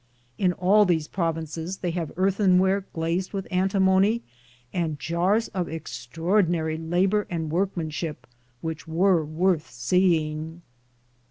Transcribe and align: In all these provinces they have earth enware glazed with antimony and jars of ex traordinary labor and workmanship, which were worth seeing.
In 0.39 0.53
all 0.53 0.83
these 0.83 1.07
provinces 1.07 1.77
they 1.77 1.91
have 1.91 2.11
earth 2.17 2.39
enware 2.39 2.85
glazed 2.91 3.33
with 3.33 3.47
antimony 3.51 4.23
and 4.73 4.97
jars 4.97 5.47
of 5.49 5.69
ex 5.69 6.07
traordinary 6.11 6.79
labor 6.89 7.27
and 7.29 7.51
workmanship, 7.51 8.25
which 8.61 8.87
were 8.87 9.23
worth 9.23 9.69
seeing. 9.69 10.63